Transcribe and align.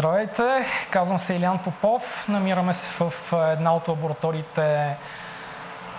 Здравейте, 0.00 0.66
казвам 0.90 1.18
се 1.18 1.34
Илян 1.34 1.58
Попов. 1.58 2.28
Намираме 2.28 2.74
се 2.74 2.88
в 2.88 3.32
една 3.32 3.74
от 3.74 3.88
лабораториите 3.88 4.96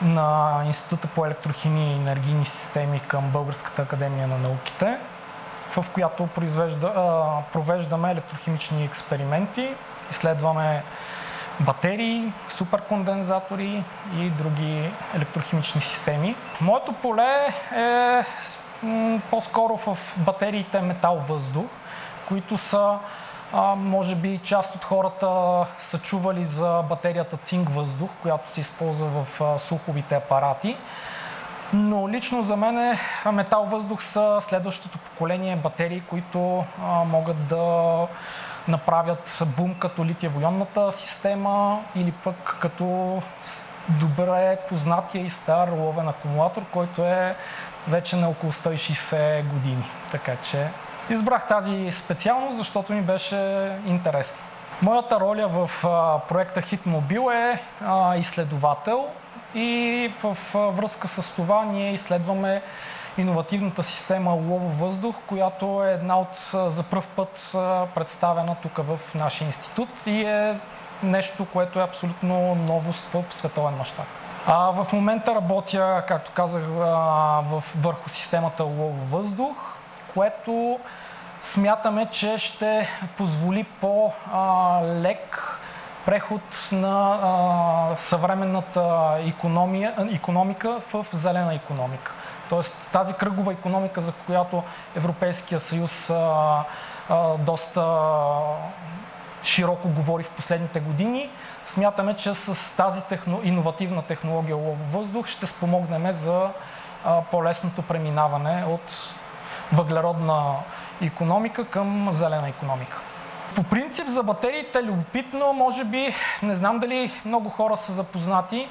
на 0.02 0.62
Института 0.66 1.08
по 1.08 1.26
електрохимия 1.26 1.92
и 1.92 1.96
енергийни 1.96 2.46
системи 2.46 3.00
към 3.00 3.30
Българската 3.30 3.82
академия 3.82 4.28
на 4.28 4.38
науките, 4.38 4.98
в 5.70 5.86
която 5.94 6.28
провеждаме 7.54 8.12
електрохимични 8.12 8.84
експерименти, 8.84 9.74
изследваме 10.12 10.84
батерии, 11.60 12.34
суперкондензатори 12.50 13.84
и 14.18 14.30
други 14.30 14.92
електрохимични 15.16 15.82
системи. 15.82 16.36
Моето 16.62 16.94
поле 16.94 17.54
е 17.76 18.26
по-скоро 19.32 19.78
в 19.78 19.98
батериите 20.18 20.82
метал-въздух, 20.82 21.66
които 22.28 22.58
са 22.58 22.98
може 23.78 24.16
би 24.16 24.40
част 24.44 24.76
от 24.76 24.84
хората 24.84 25.28
са 25.80 26.00
чували 26.00 26.46
за 26.46 26.84
батерията 26.90 27.38
цинк-въздух, 27.38 28.12
която 28.22 28.52
се 28.52 28.60
използва 28.60 29.08
в 29.08 29.42
а, 29.42 29.60
слуховите 29.60 30.16
апарати. 30.16 30.78
Но 31.74 32.10
лично 32.10 32.44
за 32.44 32.56
мен 32.56 32.98
метал-въздух 33.32 34.04
са 34.04 34.38
следващото 34.42 34.98
поколение 34.98 35.56
батерии, 35.56 36.04
които 36.10 36.64
могат 37.06 37.48
да 37.48 38.08
направят 38.68 39.44
бум 39.58 39.76
като 39.80 40.06
литиево 40.06 40.42
система 40.92 41.82
или 41.96 42.12
пък 42.12 42.58
като 42.60 43.22
добре 43.90 44.58
познатия 44.70 45.26
и 45.26 45.30
стар 45.30 45.70
ловен 45.70 46.08
акумулатор, 46.08 46.62
който 46.72 47.06
е 47.06 47.36
вече 47.88 48.16
на 48.16 48.30
около 48.30 48.52
160 48.52 49.48
години. 49.48 49.90
Така 50.12 50.36
че 50.36 50.68
избрах 51.10 51.48
тази 51.48 51.92
специалност, 51.92 52.58
защото 52.58 52.94
ми 52.94 53.02
беше 53.02 53.72
интересно. 53.88 54.44
Моята 54.82 55.20
роля 55.20 55.48
в 55.48 55.70
проекта 56.30 56.62
Hitmobil 56.62 57.34
е 57.34 57.60
изследовател 58.20 59.08
и 59.56 60.12
в 60.24 60.38
връзка 60.54 61.08
с 61.08 61.36
това 61.36 61.66
ние 61.66 61.94
изследваме 61.94 62.62
иновативната 63.18 63.84
система 63.84 64.32
Лово-въздух, 64.32 65.16
която 65.28 65.84
е 65.84 65.92
една 65.92 66.20
от 66.20 66.36
за 66.54 66.84
пръв 66.84 67.08
път 67.08 67.52
представена 67.96 68.56
тук 68.56 68.78
в 68.78 69.00
нашия 69.16 69.46
институт 69.46 69.90
и 70.06 70.22
е 70.22 70.60
нещо, 71.04 71.46
което 71.54 71.80
е 71.80 71.84
абсолютно 71.84 72.56
новост 72.56 73.10
в 73.14 73.24
световен 73.30 73.74
мащаб. 73.78 74.06
А, 74.48 74.72
в 74.72 74.94
момента 74.94 75.36
работя, 75.36 76.04
както 76.08 76.32
казах, 76.32 76.64
върху 77.76 78.10
системата 78.10 78.64
Лово-въздух, 78.64 79.78
което 80.14 80.80
смятаме, 81.42 82.08
че 82.12 82.38
ще 82.38 82.90
позволи 83.18 83.64
по-лек 83.64 85.58
преход 86.06 86.70
на 86.72 87.96
съвременната 87.98 89.16
економия, 89.20 89.94
економика 90.14 90.82
в 90.94 91.06
зелена 91.12 91.54
економика. 91.54 92.14
Тоест 92.50 92.88
тази 92.92 93.14
кръгова 93.14 93.54
економика, 93.54 94.02
за 94.02 94.12
която 94.26 94.64
Европейския 94.96 95.60
съюз 95.60 96.12
доста 97.40 98.00
широко 99.44 99.88
говори 99.90 100.24
в 100.24 100.30
последните 100.30 100.80
години, 100.80 101.30
смятаме, 101.66 102.16
че 102.16 102.34
с 102.34 102.78
тази 102.78 103.04
техно, 103.04 103.42
иновативна 103.44 104.02
технология 104.02 104.56
лов 104.56 104.92
въздух 104.92 105.28
ще 105.28 105.46
спомогнем 105.46 106.12
за 106.12 106.50
по-лесното 107.32 107.82
преминаване 107.82 108.64
от 108.68 109.14
въглеродна 109.74 110.56
економика 111.02 111.66
към 111.66 112.10
зелена 112.14 112.50
економика. 112.50 113.02
По 113.56 113.64
принцип 113.64 114.08
за 114.08 114.24
батериите 114.24 114.84
любопитно, 114.84 115.54
може 115.54 115.84
би, 115.84 116.14
не 116.44 116.56
знам 116.56 116.80
дали 116.80 117.12
много 117.26 117.50
хора 117.50 117.78
са 117.78 117.92
запознати, 117.92 118.68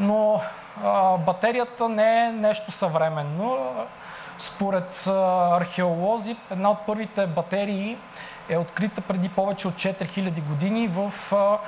но 0.00 0.40
а, 0.84 1.16
батерията 1.16 1.88
не 1.88 2.24
е 2.24 2.32
нещо 2.32 2.72
съвременно. 2.72 3.58
Според 4.38 5.06
а, 5.06 5.12
археолози, 5.56 6.36
една 6.50 6.70
от 6.70 6.78
първите 6.86 7.26
батерии 7.26 7.96
е 8.48 8.58
открита 8.58 9.00
преди 9.00 9.28
повече 9.28 9.68
от 9.68 9.74
4000 9.74 10.42
години 10.42 10.88
в 10.88 11.12
а, 11.32 11.58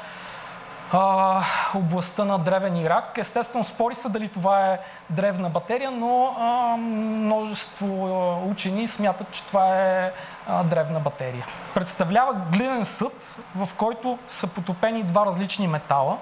а, 0.93 1.45
областта 1.75 2.25
на 2.25 2.39
древен 2.39 2.77
Ирак. 2.77 3.19
Естествено, 3.19 3.65
спори 3.65 3.95
се 3.95 4.09
дали 4.09 4.29
това 4.29 4.67
е 4.67 4.79
древна 5.11 5.51
батерия, 5.51 5.91
но 5.91 6.35
множество 7.49 8.49
учени 8.51 8.89
смятат, 8.89 9.31
че 9.31 9.43
това 9.43 9.77
е 9.77 10.13
древна 10.65 11.01
батерия. 11.01 11.47
Представлява 11.75 12.35
глинен 12.53 12.85
съд, 12.85 13.37
в 13.57 13.69
който 13.77 14.19
са 14.29 14.47
потопени 14.47 15.03
два 15.03 15.27
различни 15.27 15.67
метала. 15.67 16.19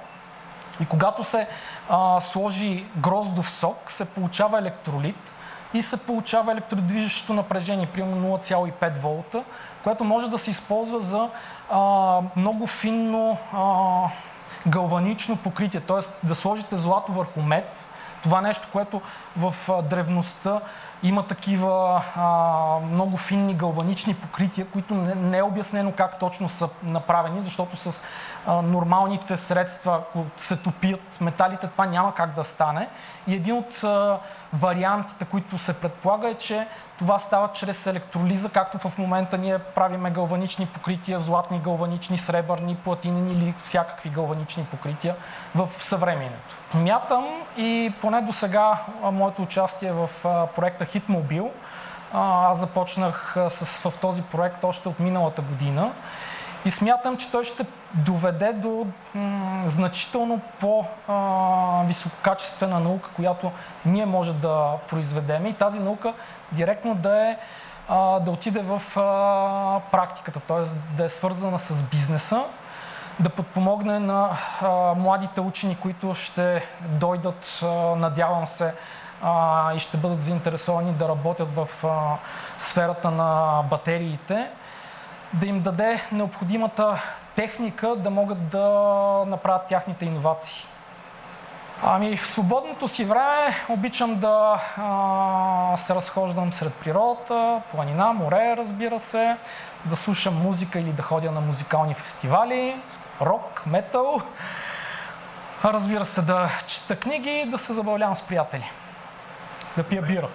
И 0.81 0.87
когато 0.87 1.25
се 1.25 1.49
а, 1.89 2.21
сложи 2.21 2.85
гроздов 2.97 3.51
сок, 3.51 3.91
се 3.91 4.05
получава 4.05 4.59
електролит 4.59 5.33
и 5.75 5.83
се 5.83 5.97
получава 5.97 6.53
електродвижещо 6.53 7.35
напрежение, 7.35 7.87
примерно 7.87 8.39
0,5 8.39 8.99
волта, 8.99 9.45
което 9.85 10.05
може 10.05 10.31
да 10.31 10.39
се 10.39 10.51
използва 10.51 11.01
за 11.01 11.29
а, 11.71 12.21
много 12.37 12.67
финно 12.67 13.39
а, 13.53 14.09
галванично 14.69 15.37
покритие, 15.37 15.81
т.е. 15.81 16.27
да 16.27 16.35
сложите 16.35 16.77
злато 16.77 17.13
върху 17.13 17.43
мед, 17.43 17.87
това 18.27 18.41
нещо, 18.41 18.69
което 18.73 19.01
в 19.37 19.55
древността 19.83 20.61
има 21.03 21.27
такива 21.27 22.03
а, 22.17 22.27
много 22.93 23.17
финни 23.17 23.55
галванични 23.55 24.15
покрития, 24.15 24.67
които 24.67 24.95
не, 24.95 25.15
не 25.15 25.39
е 25.39 25.43
обяснено 25.43 25.93
как 25.93 26.19
точно 26.19 26.49
са 26.49 26.69
направени, 26.83 27.41
защото 27.41 27.77
с 27.77 28.03
а, 28.47 28.63
нормалните 28.63 29.37
средства, 29.37 29.95
ако 29.95 30.25
се 30.39 30.57
топият 30.57 31.21
металите, 31.21 31.67
това 31.67 31.87
няма 31.87 32.15
как 32.15 32.35
да 32.35 32.45
стане. 32.45 32.89
И 33.27 33.35
един 33.35 33.57
от 33.57 33.85
а, 33.85 34.19
вариантите, 34.53 35.25
които 35.25 35.59
се 35.59 35.81
предполага 35.81 36.29
е, 36.29 36.35
че 36.35 36.67
това 36.99 37.19
става 37.19 37.53
чрез 37.53 37.87
електролиза, 37.87 38.49
както 38.49 38.89
в 38.89 38.99
момента 38.99 39.39
ние 39.39 39.59
правиме 39.59 40.11
галванични 40.11 40.67
покрития, 40.67 41.19
златни 41.19 41.59
галванични, 41.59 42.19
сребърни, 42.19 42.77
платинени 42.77 43.33
или 43.33 43.55
всякакви 43.65 44.11
галванични 44.11 44.65
покрития 44.65 45.15
в 45.55 45.69
съвременето. 45.79 46.55
Мятам 46.75 47.27
и 47.57 47.93
поне 48.01 48.16
до 48.21 48.33
сега 48.33 48.79
моето 49.03 49.43
участие 49.43 49.93
в 49.93 50.11
проекта 50.57 50.87
Hitmobile, 50.87 51.51
аз 52.13 52.59
започнах 52.59 53.37
с, 53.49 53.91
в 53.91 53.99
този 54.01 54.23
проект 54.23 54.65
още 54.65 54.89
от 54.89 55.01
миналата 55.01 55.43
година. 55.43 55.93
И 56.65 56.71
смятам, 56.71 57.17
че 57.17 57.31
той 57.31 57.45
ще 57.45 57.67
доведе 57.95 58.53
до 58.53 58.87
м- 59.15 59.63
значително 59.67 60.41
по-висококачествена 60.61 62.81
наука, 62.81 63.11
която 63.17 63.53
ние 63.87 64.07
може 64.07 64.33
да 64.33 64.73
произведем. 64.89 65.47
И 65.47 65.55
тази 65.55 65.79
наука 65.79 66.15
директно 66.53 66.95
да 66.95 67.29
е 67.29 67.37
да 68.21 68.31
отиде 68.31 68.61
в 68.61 68.83
практиката, 69.91 70.41
т.е. 70.41 70.63
да 70.97 71.05
е 71.05 71.09
свързана 71.09 71.59
с 71.59 71.83
бизнеса, 71.83 72.45
да 73.21 73.29
подпомогне 73.29 73.99
на 73.99 74.31
младите 74.97 75.41
учени, 75.41 75.77
които 75.77 76.15
ще 76.15 76.65
дойдат, 76.81 77.61
надявам 77.97 78.47
се, 78.47 78.75
и 79.77 79.79
ще 79.79 79.97
бъдат 79.97 80.23
заинтересовани 80.23 80.93
да 80.93 81.09
работят 81.09 81.49
в 81.55 81.69
сферата 82.59 83.11
на 83.11 83.63
батериите, 83.71 84.51
да 85.33 85.47
им 85.47 85.63
даде 85.63 86.01
необходимата 86.13 87.03
техника 87.37 87.97
да 87.97 88.11
могат 88.11 88.49
да 88.49 88.69
направят 89.27 89.67
тяхните 89.67 90.05
иновации. 90.05 90.67
Ами 91.83 92.17
в 92.17 92.27
свободното 92.27 92.89
си 92.89 93.05
време 93.05 93.57
обичам 93.69 94.19
да 94.21 94.63
а, 94.77 95.77
се 95.77 95.95
разхождам 95.95 96.53
сред 96.53 96.75
природата, 96.75 97.63
планина, 97.73 98.13
море, 98.13 98.55
разбира 98.57 99.01
се, 99.01 99.37
да 99.85 99.97
слушам 99.97 100.35
музика 100.35 100.81
или 100.81 100.93
да 100.93 101.03
ходя 101.03 101.33
на 101.33 101.41
музикални 101.41 101.95
фестивали, 101.95 102.81
рок, 103.21 103.63
метал, 103.67 104.23
разбира 105.65 106.05
се 106.05 106.23
да 106.23 106.51
чета 106.67 106.99
книги 106.99 107.31
и 107.31 107.51
да 107.51 107.59
се 107.59 107.73
забавлявам 107.73 108.15
с 108.15 108.23
приятели, 108.23 108.71
да 109.77 109.83
пия 109.83 110.03
бира. 110.03 110.29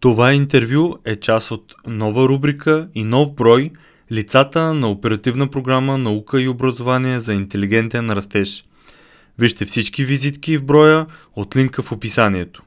Това 0.00 0.32
интервю 0.32 0.98
е 1.04 1.16
част 1.16 1.50
от 1.50 1.74
нова 1.86 2.28
рубрика 2.28 2.88
и 2.94 3.04
нов 3.04 3.34
брой 3.34 3.70
Лицата 4.12 4.74
на 4.74 4.90
оперативна 4.90 5.46
програма 5.46 5.98
Наука 5.98 6.42
и 6.42 6.48
образование 6.48 7.20
за 7.20 7.34
интелигентен 7.34 8.10
растеж. 8.10 8.64
Вижте 9.38 9.64
всички 9.64 10.04
визитки 10.04 10.56
в 10.56 10.64
броя 10.64 11.06
от 11.36 11.56
линка 11.56 11.82
в 11.82 11.92
описанието. 11.92 12.62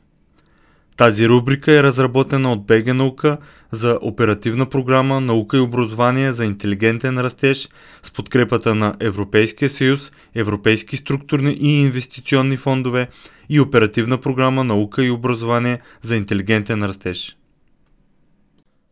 Тази 0.98 1.30
рубрика 1.30 1.74
е 1.74 1.83
разработена 1.83 2.51
от 2.51 2.66
БГ 2.66 2.94
Наука 2.94 3.38
за 3.72 4.00
оперативна 4.01 4.66
програма 4.66 5.22
Наука 5.22 5.57
и 5.57 5.60
образование 5.60 6.31
за 6.31 6.45
интелигентен 6.45 7.19
растеж 7.19 7.69
с 8.04 8.12
подкрепата 8.12 8.75
на 8.75 8.95
Европейския 9.00 9.69
съюз, 9.69 10.12
Европейски 10.36 10.98
структурни 10.98 11.57
и 11.62 11.81
инвестиционни 11.81 12.57
фондове 12.57 13.07
и 13.51 13.59
оперативна 13.59 14.21
програма 14.21 14.63
Наука 14.63 15.06
и 15.06 15.12
образование 15.12 15.81
за 16.01 16.15
интелигентен 16.15 16.83
растеж. 16.83 17.38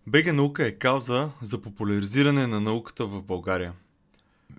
БГ 0.08 0.34
Наука 0.34 0.68
е 0.68 0.72
кауза 0.72 1.30
за 1.42 1.62
популяризиране 1.62 2.48
на 2.48 2.62
науката 2.62 3.06
в 3.06 3.22
България. 3.22 3.74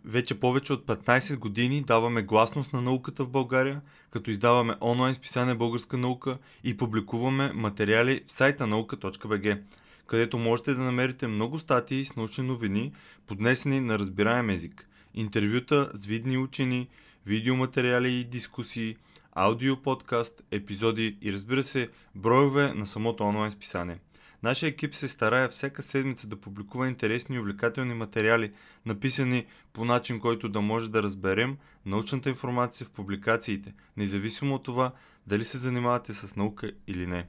Вече 0.04 0.40
повече 0.40 0.72
от 0.72 0.86
15 0.86 1.36
години 1.36 1.82
даваме 1.82 2.22
гласност 2.22 2.72
на 2.72 2.82
науката 2.82 3.24
в 3.24 3.28
България, 3.28 3.80
като 4.10 4.30
издаваме 4.30 4.74
онлайн 4.80 5.14
списание 5.14 5.54
Българска 5.54 5.98
наука 5.98 6.38
и 6.64 6.76
публикуваме 6.76 7.52
материали 7.54 8.22
в 8.26 8.32
сайта 8.32 8.66
наука.bg, 8.66 9.60
където 10.06 10.38
можете 10.38 10.74
да 10.74 10.80
намерите 10.80 11.26
много 11.26 11.58
статии 11.58 12.04
с 12.04 12.16
научни 12.16 12.46
новини, 12.46 12.92
поднесени 13.26 13.80
на 13.80 13.98
разбираем 13.98 14.50
език, 14.50 14.88
интервюта 15.14 15.90
с 15.94 16.06
видни 16.06 16.38
учени, 16.38 16.88
видеоматериали 17.26 18.12
и 18.12 18.24
дискусии, 18.24 18.96
аудио 19.36 19.82
подкаст, 19.82 20.42
епизоди 20.50 21.18
и 21.22 21.32
разбира 21.32 21.62
се, 21.62 21.88
броеве 22.14 22.74
на 22.74 22.86
самото 22.86 23.24
онлайн 23.24 23.52
списание– 23.52 23.98
Нашия 24.42 24.68
екип 24.68 24.94
се 24.94 25.08
старае 25.08 25.48
всяка 25.48 25.82
седмица 25.82 26.26
да 26.26 26.40
публикува 26.40 26.88
интересни 26.88 27.36
и 27.36 27.38
увлекателни 27.38 27.94
материали, 27.94 28.52
написани 28.86 29.46
по 29.72 29.84
начин, 29.84 30.20
който 30.20 30.48
да 30.48 30.60
може 30.60 30.90
да 30.90 31.02
разберем 31.02 31.56
научната 31.86 32.28
информация 32.28 32.86
в 32.86 32.90
публикациите, 32.90 33.74
независимо 33.96 34.54
от 34.54 34.62
това 34.62 34.92
дали 35.26 35.44
се 35.44 35.58
занимавате 35.58 36.12
с 36.12 36.36
наука 36.36 36.72
или 36.86 37.06
не. 37.06 37.26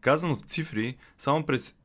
Казано 0.00 0.36
в 0.36 0.42
цифри, 0.42 0.96
само 1.18 1.46
през 1.46 1.76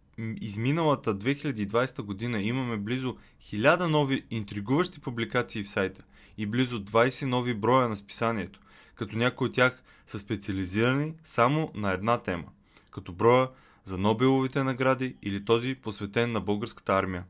изминалата 0.41 1.15
2020 1.15 2.01
година 2.01 2.41
имаме 2.41 2.77
близо 2.77 3.17
1000 3.43 3.87
нови 3.87 4.25
интригуващи 4.31 4.99
публикации 4.99 5.63
в 5.63 5.69
сайта 5.69 6.03
и 6.37 6.45
близо 6.45 6.85
20 6.85 7.25
нови 7.25 7.53
броя 7.53 7.89
на 7.89 7.95
списанието, 7.95 8.59
като 8.95 9.17
някои 9.17 9.47
от 9.47 9.53
тях 9.53 9.83
са 10.05 10.19
специализирани 10.19 11.13
само 11.23 11.71
на 11.75 11.91
една 11.91 12.17
тема, 12.17 12.45
като 12.91 13.13
броя 13.13 13.49
за 13.83 13.97
Нобеловите 13.97 14.63
награди 14.63 15.15
или 15.21 15.45
този 15.45 15.75
посветен 15.75 16.31
на 16.31 16.41
българската 16.41 16.93
армия, 16.93 17.23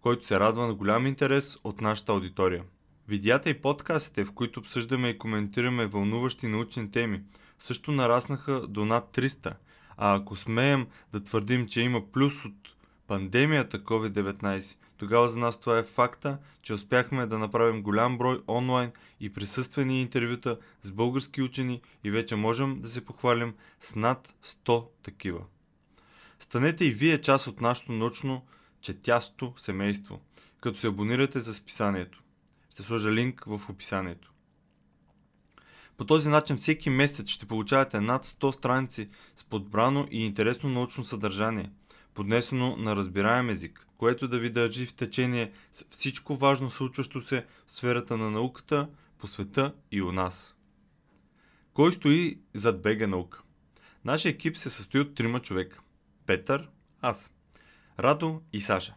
който 0.00 0.26
се 0.26 0.40
радва 0.40 0.66
на 0.66 0.74
голям 0.74 1.06
интерес 1.06 1.58
от 1.64 1.80
нашата 1.80 2.12
аудитория. 2.12 2.64
Видеята 3.08 3.50
и 3.50 3.60
подкастите, 3.60 4.24
в 4.24 4.32
които 4.32 4.60
обсъждаме 4.60 5.08
и 5.08 5.18
коментираме 5.18 5.86
вълнуващи 5.86 6.46
научни 6.46 6.90
теми, 6.90 7.22
също 7.58 7.92
нараснаха 7.92 8.66
до 8.66 8.84
над 8.84 9.16
300, 9.16 9.54
а 9.96 10.14
ако 10.16 10.36
смеем 10.36 10.86
да 11.12 11.24
твърдим, 11.24 11.68
че 11.68 11.80
има 11.80 12.12
плюс 12.12 12.44
от 12.44 12.54
пандемията 13.06 13.78
COVID-19, 13.78 14.76
тогава 14.96 15.28
за 15.28 15.38
нас 15.38 15.60
това 15.60 15.78
е 15.78 15.82
факта, 15.82 16.38
че 16.62 16.74
успяхме 16.74 17.26
да 17.26 17.38
направим 17.38 17.82
голям 17.82 18.18
брой 18.18 18.40
онлайн 18.48 18.92
и 19.20 19.32
присъствени 19.32 20.00
интервюта 20.00 20.58
с 20.82 20.92
български 20.92 21.42
учени 21.42 21.80
и 22.04 22.10
вече 22.10 22.36
можем 22.36 22.80
да 22.80 22.88
се 22.88 23.04
похвалим 23.04 23.54
с 23.80 23.94
над 23.94 24.34
100 24.44 24.86
такива. 25.02 25.40
Станете 26.38 26.84
и 26.84 26.90
вие 26.90 27.20
част 27.20 27.46
от 27.46 27.60
нашето 27.60 27.92
научно 27.92 28.46
четясто 28.80 29.54
семейство, 29.56 30.20
като 30.60 30.78
се 30.78 30.86
абонирате 30.86 31.40
за 31.40 31.54
списанието. 31.54 32.22
Ще 32.70 32.82
сложа 32.82 33.12
линк 33.12 33.44
в 33.46 33.60
описанието. 33.68 34.32
По 35.96 36.06
този 36.06 36.28
начин 36.28 36.56
всеки 36.56 36.90
месец 36.90 37.28
ще 37.28 37.46
получавате 37.46 38.00
над 38.00 38.26
100 38.26 38.50
страници 38.50 39.08
с 39.36 39.44
подбрано 39.44 40.08
и 40.10 40.26
интересно 40.26 40.70
научно 40.70 41.04
съдържание, 41.04 41.70
поднесено 42.14 42.76
на 42.76 42.96
разбираем 42.96 43.50
език, 43.50 43.86
което 44.02 44.28
да 44.28 44.38
ви 44.38 44.50
държи 44.50 44.86
в 44.86 44.94
течение 44.94 45.52
с 45.72 45.84
всичко 45.90 46.36
важно 46.36 46.70
случващо 46.70 47.20
се 47.20 47.46
в 47.66 47.72
сферата 47.72 48.16
на 48.16 48.30
науката, 48.30 48.88
по 49.18 49.26
света 49.26 49.74
и 49.92 50.02
у 50.02 50.12
нас. 50.12 50.54
Кой 51.74 51.92
стои 51.92 52.38
зад 52.54 52.82
БГ 52.82 53.08
наука? 53.08 53.42
Нашия 54.04 54.30
екип 54.30 54.56
се 54.56 54.70
състои 54.70 55.00
от 55.00 55.14
трима 55.14 55.40
човека– 55.40 55.80
Петър, 56.26 56.68
аз, 57.00 57.32
Радо 57.98 58.42
и 58.52 58.60
Саша. 58.60 58.94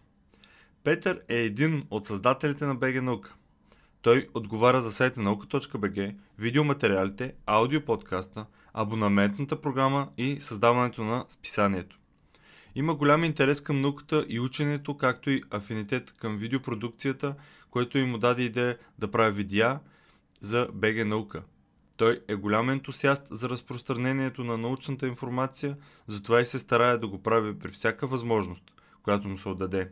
Петър 0.84 1.22
е 1.28 1.36
един 1.36 1.84
от 1.90 2.06
създателите 2.06 2.66
на 2.66 2.76
БГ 2.76 3.02
Наука. 3.02 3.36
Той 4.02 4.28
отговаря 4.34 4.82
за 4.82 4.92
сайта 4.92 5.22
наука.bg, 5.22 6.16
видеоматериалите, 6.38 7.34
аудиоподкаста, 7.46 8.46
абонаментната 8.74 9.62
програма 9.62 10.10
и 10.18 10.42
създаването 10.42 11.04
на 11.04 11.26
списанието. 11.30 12.00
Има 12.76 12.96
голям 12.96 13.24
интерес 13.24 13.62
към 13.62 13.82
науката 13.82 14.26
и 14.30 14.40
ученето, 14.40 14.98
както 14.98 15.30
и 15.30 15.44
афинитет 15.52 16.14
към 16.18 16.38
видеопродукцията, 16.38 17.36
което 17.70 17.98
им 17.98 18.20
даде 18.20 18.44
идея 18.44 18.78
да 19.00 19.12
прави 19.12 19.36
видеа 19.36 19.80
за 20.42 20.68
БГ 20.74 21.06
Наука– 21.06 21.44
той 21.98 22.22
е 22.28 22.36
голям 22.36 22.70
ентусиаст 22.70 23.28
за 23.32 23.50
разпространението 23.50 24.44
на 24.44 24.58
научната 24.58 25.08
информация, 25.08 25.78
затова 26.08 26.42
и 26.42 26.46
се 26.46 26.60
старае 26.60 26.98
да 26.98 27.08
го 27.08 27.24
прави 27.24 27.60
при 27.60 27.70
всяка 27.70 28.08
възможност, 28.08 28.64
която 29.04 29.28
му 29.28 29.38
се 29.38 29.50
отдаде. 29.50 29.90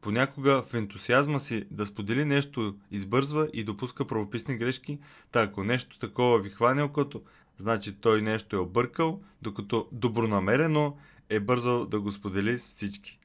Понякога 0.00 0.62
в 0.62 0.74
ентусиазма 0.74 1.40
си 1.40 1.64
да 1.70 1.86
сподели 1.86 2.24
нещо 2.24 2.76
избързва 2.90 3.48
и 3.52 3.64
допуска 3.64 4.06
правописни 4.06 4.56
грешки, 4.56 4.98
та 5.32 5.42
ако 5.42 5.64
нещо 5.64 5.98
такова 5.98 6.38
ви 6.38 6.50
хване 6.50 6.82
окото, 6.82 7.22
значи 7.56 7.92
той 7.92 8.22
нещо 8.22 8.56
е 8.56 8.58
объркал, 8.58 9.20
докато 9.42 9.88
добронамерено 9.92 10.96
е 11.28 11.40
бързал 11.40 11.86
да 11.86 12.00
го 12.00 12.12
сподели 12.12 12.58
с 12.58 12.68
всички. 12.68 13.18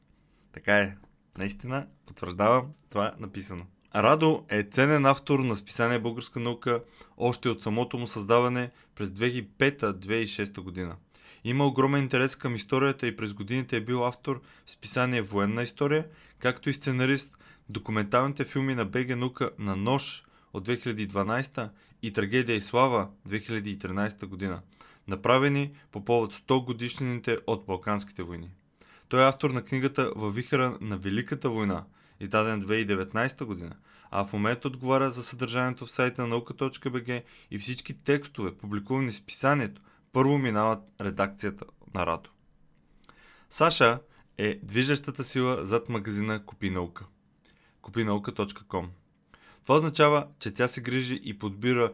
Така 0.51 0.77
е. 0.77 0.95
Наистина, 1.37 1.87
потвърждавам 2.05 2.67
това 2.89 3.15
написано. 3.19 3.65
Радо 3.95 4.45
е 4.49 4.63
ценен 4.63 5.05
автор 5.05 5.39
на 5.39 5.55
списание 5.55 5.99
Българска 5.99 6.39
наука 6.39 6.83
още 7.17 7.49
от 7.49 7.61
самото 7.61 7.97
му 7.97 8.07
създаване 8.07 8.71
през 8.95 9.09
2005-2006 9.09 10.61
година. 10.61 10.95
Има 11.43 11.65
огромен 11.65 12.03
интерес 12.03 12.35
към 12.35 12.55
историята 12.55 13.07
и 13.07 13.15
през 13.15 13.33
годините 13.33 13.77
е 13.77 13.81
бил 13.81 14.05
автор 14.05 14.41
в 14.65 14.71
списание 14.71 15.21
Военна 15.21 15.63
история, 15.63 16.07
както 16.39 16.69
и 16.69 16.73
сценарист 16.73 17.37
в 17.69 17.71
документалните 17.71 18.45
филми 18.45 18.75
на 18.75 18.85
БГ 18.85 19.17
Наука 19.17 19.51
на 19.59 19.75
Нож 19.75 20.25
от 20.53 20.67
2012 20.67 21.69
и 22.01 22.13
Трагедия 22.13 22.55
и 22.55 22.61
слава 22.61 23.07
2013 23.29 24.25
година, 24.25 24.61
направени 25.11 25.71
по 25.91 26.05
повод 26.05 26.33
100 26.33 26.65
годишнините 26.65 27.37
от 27.47 27.65
Балканските 27.65 28.23
войни. 28.23 28.49
Той 29.09 29.23
е 29.23 29.27
автор 29.27 29.49
на 29.51 29.61
книгата 29.61 30.13
Във 30.15 30.35
вихара 30.35 30.77
на 30.81 30.97
Великата 30.97 31.49
война– 31.49 31.83
издаден 32.21 32.61
2019 32.61 33.45
година, 33.45 33.75
а 34.11 34.25
в 34.25 34.33
момента 34.33 34.67
отговаря 34.67 35.11
за 35.11 35.23
съдържанието 35.23 35.85
в 35.85 35.91
сайта 35.91 36.27
наука.bg 36.27 37.23
и 37.51 37.59
всички 37.59 38.03
текстове, 38.03 38.57
публикувани 38.57 39.11
в 39.11 39.23
писанието, 39.23 39.81
първо 40.11 40.37
минават 40.37 40.79
редакцията 41.01 41.65
на 41.93 42.05
Радо. 42.05 42.29
Саша 43.49 43.99
е 44.37 44.59
движещата 44.63 45.23
сила 45.23 45.65
зад 45.65 45.89
магазина 45.89 46.45
Купи 46.45 46.69
наука. 46.69 47.05
Купинаука.com 47.81 48.85
Това 49.63 49.75
означава, 49.75 50.27
че 50.39 50.53
тя 50.53 50.67
се 50.67 50.81
грижи 50.81 51.19
и 51.23 51.39
подбира 51.39 51.93